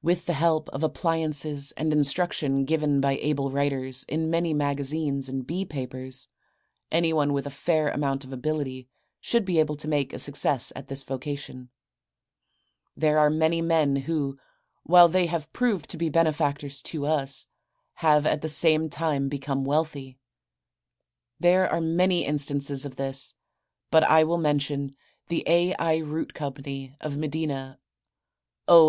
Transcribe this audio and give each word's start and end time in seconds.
With 0.00 0.26
the 0.26 0.32
help 0.32 0.68
of 0.68 0.84
appliances 0.84 1.72
and 1.72 1.90
the 1.90 1.96
instruction 1.96 2.64
given 2.66 3.00
by 3.00 3.16
able 3.16 3.50
writers 3.50 4.04
in 4.08 4.30
many 4.30 4.54
magazines 4.54 5.28
and 5.28 5.44
bee 5.44 5.64
papers 5.64 6.28
anyone 6.92 7.32
with 7.32 7.48
a 7.48 7.50
fair 7.50 7.88
amount 7.88 8.24
of 8.24 8.32
ability 8.32 8.86
should 9.20 9.44
be 9.44 9.58
able 9.58 9.74
to 9.78 9.88
make 9.88 10.12
a 10.12 10.20
success 10.20 10.72
at 10.76 10.86
this 10.86 11.02
vocation. 11.02 11.70
There 12.96 13.18
are 13.18 13.28
many 13.28 13.60
men 13.60 13.96
who, 13.96 14.38
while 14.84 15.08
they 15.08 15.26
have 15.26 15.52
proved 15.52 15.90
to 15.90 15.96
be 15.96 16.10
benefactors 16.10 16.80
to 16.82 17.04
us, 17.04 17.48
have 17.94 18.24
at 18.24 18.42
the 18.42 18.48
same 18.48 18.88
time 18.88 19.28
become 19.28 19.64
wealthy. 19.64 20.16
There 21.40 21.68
are 21.68 21.80
many 21.80 22.24
instances 22.24 22.86
of 22.86 22.94
this, 22.94 23.34
but 23.90 24.04
I 24.04 24.22
will 24.22 24.38
mention 24.38 24.94
The 25.26 25.42
A. 25.48 25.74
I. 25.74 25.96
Root 25.96 26.34
Co., 26.34 26.54
of 27.00 27.16
Medina, 27.16 27.80
O. 28.68 28.84